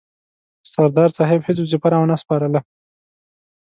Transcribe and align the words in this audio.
سردار 0.73 1.09
صاحب 1.17 1.39
هیڅ 1.47 1.57
وظیفه 1.63 1.87
را 1.91 1.97
ونه 2.01 2.15
سپارله. 2.21 2.59